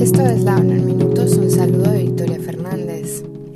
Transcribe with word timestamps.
Esto 0.00 0.22
es 0.22 0.42
La 0.42 0.56
ONU 0.56 0.72
en 0.72 0.86
Minutos, 0.86 1.36
un 1.36 1.50
saludo 1.50 1.90
de 1.90 2.02
Victoria 2.02 2.36
Fernández. 2.36 2.55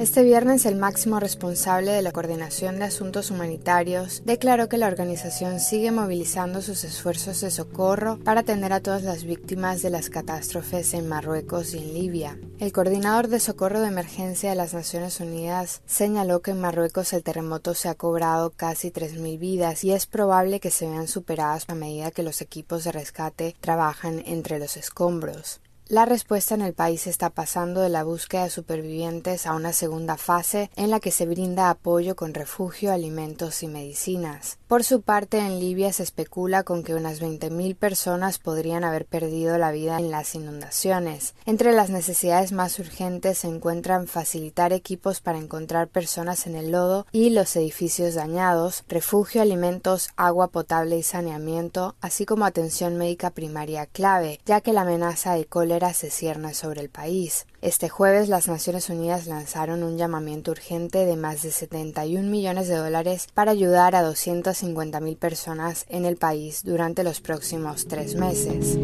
Este 0.00 0.22
viernes 0.22 0.64
el 0.64 0.76
máximo 0.76 1.20
responsable 1.20 1.90
de 1.90 2.00
la 2.00 2.10
Coordinación 2.10 2.78
de 2.78 2.86
Asuntos 2.86 3.30
Humanitarios 3.30 4.22
declaró 4.24 4.66
que 4.66 4.78
la 4.78 4.86
organización 4.86 5.60
sigue 5.60 5.90
movilizando 5.90 6.62
sus 6.62 6.84
esfuerzos 6.84 7.42
de 7.42 7.50
socorro 7.50 8.18
para 8.18 8.40
atender 8.40 8.72
a 8.72 8.80
todas 8.80 9.02
las 9.02 9.24
víctimas 9.24 9.82
de 9.82 9.90
las 9.90 10.08
catástrofes 10.08 10.94
en 10.94 11.06
Marruecos 11.06 11.74
y 11.74 11.80
en 11.80 11.92
Libia. 11.92 12.38
El 12.58 12.72
coordinador 12.72 13.28
de 13.28 13.40
socorro 13.40 13.82
de 13.82 13.88
emergencia 13.88 14.48
de 14.48 14.56
las 14.56 14.72
Naciones 14.72 15.20
Unidas 15.20 15.82
señaló 15.84 16.40
que 16.40 16.52
en 16.52 16.62
Marruecos 16.62 17.12
el 17.12 17.22
terremoto 17.22 17.74
se 17.74 17.90
ha 17.90 17.94
cobrado 17.94 18.52
casi 18.56 18.90
3.000 18.90 19.38
vidas 19.38 19.84
y 19.84 19.92
es 19.92 20.06
probable 20.06 20.60
que 20.60 20.70
se 20.70 20.88
vean 20.88 21.08
superadas 21.08 21.66
a 21.68 21.74
medida 21.74 22.10
que 22.10 22.22
los 22.22 22.40
equipos 22.40 22.84
de 22.84 22.92
rescate 22.92 23.54
trabajan 23.60 24.22
entre 24.24 24.58
los 24.60 24.78
escombros. 24.78 25.60
La 25.90 26.04
respuesta 26.04 26.54
en 26.54 26.62
el 26.62 26.72
país 26.72 27.08
está 27.08 27.30
pasando 27.30 27.80
de 27.80 27.88
la 27.88 28.04
búsqueda 28.04 28.44
de 28.44 28.50
supervivientes 28.50 29.44
a 29.44 29.54
una 29.54 29.72
segunda 29.72 30.16
fase 30.16 30.70
en 30.76 30.88
la 30.88 31.00
que 31.00 31.10
se 31.10 31.26
brinda 31.26 31.68
apoyo 31.68 32.14
con 32.14 32.32
refugio, 32.32 32.92
alimentos 32.92 33.64
y 33.64 33.66
medicinas. 33.66 34.56
Por 34.68 34.84
su 34.84 35.02
parte, 35.02 35.38
en 35.38 35.58
Libia 35.58 35.92
se 35.92 36.04
especula 36.04 36.62
con 36.62 36.84
que 36.84 36.94
unas 36.94 37.20
20.000 37.20 37.74
personas 37.74 38.38
podrían 38.38 38.84
haber 38.84 39.04
perdido 39.04 39.58
la 39.58 39.72
vida 39.72 39.98
en 39.98 40.12
las 40.12 40.36
inundaciones. 40.36 41.34
Entre 41.44 41.72
las 41.72 41.90
necesidades 41.90 42.52
más 42.52 42.78
urgentes 42.78 43.38
se 43.38 43.48
encuentran 43.48 44.06
facilitar 44.06 44.72
equipos 44.72 45.20
para 45.20 45.38
encontrar 45.38 45.88
personas 45.88 46.46
en 46.46 46.54
el 46.54 46.70
lodo 46.70 47.04
y 47.10 47.30
los 47.30 47.56
edificios 47.56 48.14
dañados, 48.14 48.84
refugio, 48.86 49.42
alimentos, 49.42 50.10
agua 50.14 50.52
potable 50.52 50.98
y 50.98 51.02
saneamiento, 51.02 51.96
así 52.00 52.26
como 52.26 52.44
atención 52.44 52.96
médica 52.96 53.30
primaria 53.30 53.86
clave, 53.86 54.38
ya 54.46 54.60
que 54.60 54.72
la 54.72 54.82
amenaza 54.82 55.34
de 55.34 55.46
cólera 55.46 55.79
se 55.92 56.10
cierne 56.10 56.54
sobre 56.54 56.80
el 56.80 56.90
país. 56.90 57.46
Este 57.62 57.88
jueves 57.88 58.28
las 58.28 58.46
Naciones 58.46 58.88
Unidas 58.90 59.26
lanzaron 59.26 59.82
un 59.82 59.96
llamamiento 59.96 60.50
urgente 60.50 61.06
de 61.06 61.16
más 61.16 61.42
de 61.42 61.50
71 61.50 62.28
millones 62.28 62.68
de 62.68 62.76
dólares 62.76 63.26
para 63.34 63.50
ayudar 63.50 63.96
a 63.96 64.02
250.000 64.02 65.16
personas 65.16 65.86
en 65.88 66.04
el 66.04 66.16
país 66.16 66.62
durante 66.62 67.02
los 67.02 67.20
próximos 67.20 67.86
tres 67.88 68.14
meses. 68.14 68.78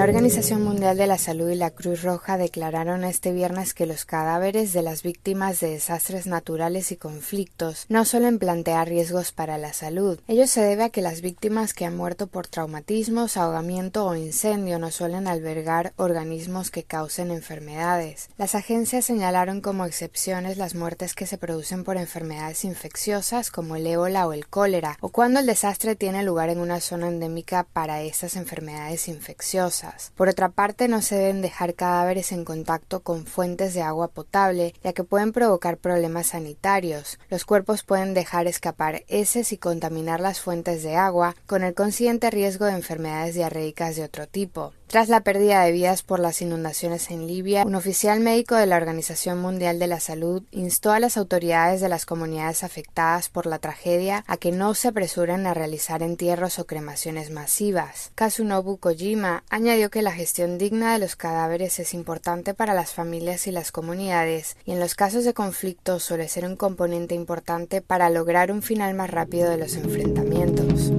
La 0.00 0.06
Organización 0.06 0.64
Mundial 0.64 0.96
de 0.96 1.06
la 1.06 1.18
Salud 1.18 1.50
y 1.50 1.56
la 1.56 1.72
Cruz 1.72 2.00
Roja 2.00 2.38
declararon 2.38 3.04
este 3.04 3.32
viernes 3.32 3.74
que 3.74 3.84
los 3.84 4.06
cadáveres 4.06 4.72
de 4.72 4.80
las 4.80 5.02
víctimas 5.02 5.60
de 5.60 5.72
desastres 5.72 6.26
naturales 6.26 6.90
y 6.90 6.96
conflictos 6.96 7.84
no 7.90 8.06
suelen 8.06 8.38
plantear 8.38 8.88
riesgos 8.88 9.30
para 9.30 9.58
la 9.58 9.74
salud. 9.74 10.18
Ello 10.26 10.46
se 10.46 10.62
debe 10.62 10.84
a 10.84 10.88
que 10.88 11.02
las 11.02 11.20
víctimas 11.20 11.74
que 11.74 11.84
han 11.84 11.98
muerto 11.98 12.28
por 12.28 12.46
traumatismos, 12.46 13.36
ahogamiento 13.36 14.06
o 14.06 14.16
incendio 14.16 14.78
no 14.78 14.90
suelen 14.90 15.28
albergar 15.28 15.92
organismos 15.96 16.70
que 16.70 16.82
causen 16.82 17.30
enfermedades. 17.30 18.30
Las 18.38 18.54
agencias 18.54 19.04
señalaron 19.04 19.60
como 19.60 19.84
excepciones 19.84 20.56
las 20.56 20.74
muertes 20.74 21.14
que 21.14 21.26
se 21.26 21.36
producen 21.36 21.84
por 21.84 21.98
enfermedades 21.98 22.64
infecciosas 22.64 23.50
como 23.50 23.76
el 23.76 23.86
ébola 23.86 24.26
o 24.26 24.32
el 24.32 24.48
cólera, 24.48 24.96
o 25.02 25.10
cuando 25.10 25.40
el 25.40 25.46
desastre 25.46 25.94
tiene 25.94 26.22
lugar 26.22 26.48
en 26.48 26.60
una 26.60 26.80
zona 26.80 27.08
endémica 27.08 27.66
para 27.70 28.00
estas 28.00 28.36
enfermedades 28.36 29.06
infecciosas. 29.06 29.89
Por 30.14 30.28
otra 30.28 30.50
parte, 30.50 30.88
no 30.88 31.02
se 31.02 31.16
deben 31.16 31.42
dejar 31.42 31.74
cadáveres 31.74 32.32
en 32.32 32.44
contacto 32.44 33.00
con 33.00 33.26
fuentes 33.26 33.74
de 33.74 33.82
agua 33.82 34.08
potable, 34.08 34.74
ya 34.82 34.92
que 34.92 35.04
pueden 35.04 35.32
provocar 35.32 35.76
problemas 35.76 36.28
sanitarios. 36.28 37.18
Los 37.28 37.44
cuerpos 37.44 37.82
pueden 37.82 38.14
dejar 38.14 38.46
escapar 38.46 39.04
heces 39.08 39.52
y 39.52 39.58
contaminar 39.58 40.20
las 40.20 40.40
fuentes 40.40 40.82
de 40.82 40.96
agua, 40.96 41.34
con 41.46 41.62
el 41.62 41.74
consiguiente 41.74 42.30
riesgo 42.30 42.66
de 42.66 42.72
enfermedades 42.72 43.34
diarreicas 43.34 43.96
de 43.96 44.04
otro 44.04 44.26
tipo. 44.26 44.72
Tras 44.90 45.08
la 45.08 45.20
pérdida 45.20 45.62
de 45.62 45.70
vidas 45.70 46.02
por 46.02 46.18
las 46.18 46.42
inundaciones 46.42 47.12
en 47.12 47.28
Libia, 47.28 47.62
un 47.64 47.76
oficial 47.76 48.18
médico 48.18 48.56
de 48.56 48.66
la 48.66 48.76
Organización 48.76 49.40
Mundial 49.40 49.78
de 49.78 49.86
la 49.86 50.00
Salud 50.00 50.42
instó 50.50 50.90
a 50.90 50.98
las 50.98 51.16
autoridades 51.16 51.80
de 51.80 51.88
las 51.88 52.06
comunidades 52.06 52.64
afectadas 52.64 53.28
por 53.28 53.46
la 53.46 53.60
tragedia 53.60 54.24
a 54.26 54.36
que 54.36 54.50
no 54.50 54.74
se 54.74 54.88
apresuren 54.88 55.46
a 55.46 55.54
realizar 55.54 56.02
entierros 56.02 56.58
o 56.58 56.66
cremaciones 56.66 57.30
masivas. 57.30 58.10
Kasunobu 58.16 58.78
Kojima 58.78 59.44
añadió 59.48 59.90
que 59.90 60.02
la 60.02 60.10
gestión 60.10 60.58
digna 60.58 60.94
de 60.94 60.98
los 60.98 61.14
cadáveres 61.14 61.78
es 61.78 61.94
importante 61.94 62.52
para 62.52 62.74
las 62.74 62.92
familias 62.92 63.46
y 63.46 63.52
las 63.52 63.70
comunidades, 63.70 64.56
y 64.64 64.72
en 64.72 64.80
los 64.80 64.96
casos 64.96 65.24
de 65.24 65.34
conflicto 65.34 66.00
suele 66.00 66.26
ser 66.26 66.44
un 66.46 66.56
componente 66.56 67.14
importante 67.14 67.80
para 67.80 68.10
lograr 68.10 68.50
un 68.50 68.60
final 68.60 68.94
más 68.94 69.10
rápido 69.10 69.50
de 69.50 69.56
los 69.56 69.76
enfrentamientos. 69.76 70.90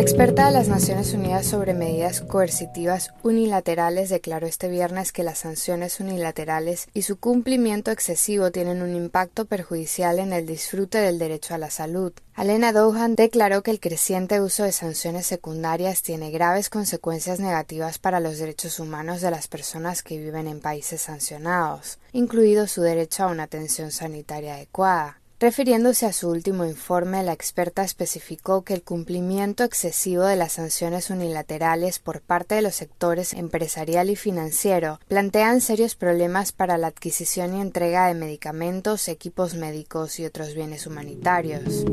La 0.00 0.04
experta 0.04 0.46
de 0.46 0.52
las 0.52 0.68
Naciones 0.68 1.12
Unidas 1.12 1.44
sobre 1.44 1.74
medidas 1.74 2.22
coercitivas 2.22 3.12
unilaterales 3.22 4.08
declaró 4.08 4.46
este 4.46 4.70
viernes 4.70 5.12
que 5.12 5.22
las 5.22 5.40
sanciones 5.40 6.00
unilaterales 6.00 6.88
y 6.94 7.02
su 7.02 7.18
cumplimiento 7.18 7.90
excesivo 7.90 8.50
tienen 8.50 8.80
un 8.80 8.94
impacto 8.94 9.44
perjudicial 9.44 10.18
en 10.18 10.32
el 10.32 10.46
disfrute 10.46 10.96
del 10.96 11.18
derecho 11.18 11.52
a 11.52 11.58
la 11.58 11.68
salud. 11.70 12.14
Alena 12.34 12.72
Douhan 12.72 13.14
declaró 13.14 13.62
que 13.62 13.72
el 13.72 13.78
creciente 13.78 14.40
uso 14.40 14.64
de 14.64 14.72
sanciones 14.72 15.26
secundarias 15.26 16.00
tiene 16.00 16.30
graves 16.30 16.70
consecuencias 16.70 17.38
negativas 17.38 17.98
para 17.98 18.20
los 18.20 18.38
derechos 18.38 18.80
humanos 18.80 19.20
de 19.20 19.30
las 19.30 19.48
personas 19.48 20.02
que 20.02 20.16
viven 20.16 20.48
en 20.48 20.60
países 20.60 21.02
sancionados, 21.02 21.98
incluido 22.14 22.66
su 22.68 22.80
derecho 22.80 23.24
a 23.24 23.26
una 23.26 23.42
atención 23.42 23.90
sanitaria 23.90 24.54
adecuada. 24.54 25.20
Refiriéndose 25.40 26.04
a 26.04 26.12
su 26.12 26.28
último 26.28 26.66
informe, 26.66 27.22
la 27.22 27.32
experta 27.32 27.82
especificó 27.82 28.62
que 28.62 28.74
el 28.74 28.82
cumplimiento 28.82 29.64
excesivo 29.64 30.24
de 30.24 30.36
las 30.36 30.52
sanciones 30.52 31.08
unilaterales 31.08 31.98
por 31.98 32.20
parte 32.20 32.56
de 32.56 32.62
los 32.62 32.74
sectores 32.74 33.32
empresarial 33.32 34.10
y 34.10 34.16
financiero 34.16 35.00
plantean 35.08 35.62
serios 35.62 35.94
problemas 35.94 36.52
para 36.52 36.76
la 36.76 36.88
adquisición 36.88 37.56
y 37.56 37.62
entrega 37.62 38.08
de 38.08 38.14
medicamentos, 38.14 39.08
equipos 39.08 39.54
médicos 39.54 40.20
y 40.20 40.26
otros 40.26 40.54
bienes 40.54 40.86
humanitarios. 40.86 41.86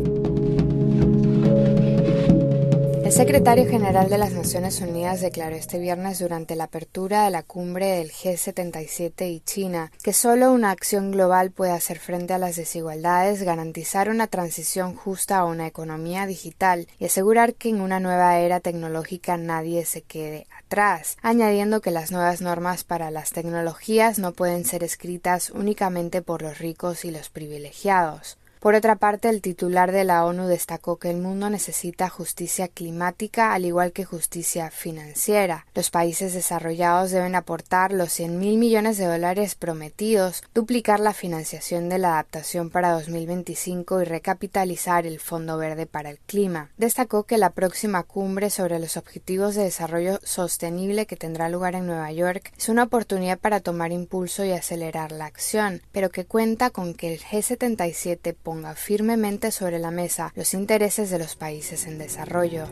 El 3.08 3.14
secretario 3.14 3.66
general 3.66 4.10
de 4.10 4.18
las 4.18 4.34
Naciones 4.34 4.82
Unidas 4.82 5.22
declaró 5.22 5.56
este 5.56 5.80
viernes 5.80 6.20
durante 6.20 6.58
la 6.58 6.66
apertura 6.66 7.24
de 7.24 7.32
la 7.32 7.42
cumbre 7.42 7.86
del 7.86 8.12
G77 8.12 9.32
y 9.32 9.40
China 9.40 9.94
que 10.04 10.12
solo 10.12 10.52
una 10.52 10.72
acción 10.72 11.12
global 11.12 11.52
puede 11.52 11.72
hacer 11.72 12.00
frente 12.00 12.34
a 12.34 12.38
las 12.38 12.58
desigualdades, 12.58 13.44
garantizar 13.44 14.10
una 14.10 14.28
transición 14.28 14.94
justa 14.94 15.38
a 15.38 15.46
una 15.46 15.68
economía 15.68 16.26
digital 16.26 16.90
y 17.00 17.06
asegurar 17.06 17.54
que 17.54 17.70
en 17.70 17.80
una 17.80 18.02
nueva 18.02 18.40
era 18.40 18.60
tecnológica 18.60 19.38
nadie 19.38 19.86
se 19.86 20.02
quede 20.02 20.46
atrás, 20.66 21.16
añadiendo 21.22 21.80
que 21.80 21.92
las 21.92 22.12
nuevas 22.12 22.42
normas 22.42 22.84
para 22.84 23.10
las 23.10 23.30
tecnologías 23.30 24.20
no 24.20 24.34
pueden 24.34 24.66
ser 24.66 24.84
escritas 24.84 25.50
únicamente 25.52 26.22
por 26.22 26.42
los 26.42 26.58
ricos 26.58 27.06
y 27.06 27.12
los 27.12 27.30
privilegiados. 27.30 28.38
Por 28.60 28.76
otra 28.76 28.96
parte, 28.96 29.30
el 29.30 29.42
titular 29.42 29.92
de 29.92 30.04
la 30.04 30.26
ONU 30.26 30.48
destacó 30.48 30.98
que 30.98 31.10
el 31.10 31.18
mundo 31.18 31.50
necesita 31.50 32.10
justicia 32.10 32.68
climática 32.68 33.54
al 33.54 33.66
igual 33.66 33.92
que 33.92 34.06
justicia 34.06 34.72
financiera. 34.72 35.66
Los 35.74 35.90
países 35.90 36.34
desarrollados 36.34 37.12
deben 37.12 37.36
aportar 37.36 37.92
los 37.92 38.12
100 38.14 38.40
mil 38.40 38.58
millones 38.58 38.98
de 38.98 39.06
dólares 39.06 39.56
prometidos, 39.56 40.44
duplicar 40.54 41.00
la 41.00 41.14
financiación 41.14 41.90
de 41.90 42.00
la 42.00 42.14
adaptación 42.14 42.70
para 42.70 42.92
2025 42.92 44.02
y 44.02 44.06
recapitalizar 44.06 45.06
el 45.06 45.20
Fondo 45.20 45.58
Verde 45.58 45.86
para 45.86 46.10
el 46.10 46.20
Clima. 46.20 46.70
Destacó 46.78 47.24
que 47.24 47.38
la 47.38 47.52
próxima 47.52 48.04
cumbre 48.04 48.50
sobre 48.50 48.80
los 48.80 48.98
objetivos 48.98 49.56
de 49.56 49.64
desarrollo 49.64 50.20
sostenible 50.24 51.06
que 51.06 51.16
tendrá 51.16 51.50
lugar 51.50 51.76
en 51.76 51.86
Nueva 51.86 52.12
York 52.12 52.52
es 52.58 52.70
una 52.70 52.84
oportunidad 52.84 53.40
para 53.40 53.60
tomar 53.60 53.92
impulso 53.92 54.44
y 54.44 54.52
acelerar 54.52 55.12
la 55.12 55.26
acción, 55.26 55.82
pero 55.92 56.10
que 56.10 56.26
cuenta 56.26 56.70
con 56.70 56.94
que 56.94 57.14
el 57.14 57.20
G77 57.20 58.36
ponga 58.48 58.76
firmemente 58.76 59.52
sobre 59.52 59.78
la 59.78 59.92
mesa 59.92 60.32
los 60.34 60.54
intereses 60.54 61.10
de 61.10 61.20
los 61.20 61.36
países 61.36 61.86
en 61.86 61.98
desarrollo. 61.98 62.64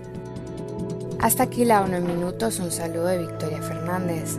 Hasta 1.20 1.44
aquí 1.44 1.66
la 1.66 1.82
ONU 1.82 1.98
en 1.98 2.08
minutos, 2.08 2.60
un 2.60 2.72
saludo 2.72 3.08
de 3.08 3.18
Victoria 3.18 3.62
Fernández. 3.62 4.38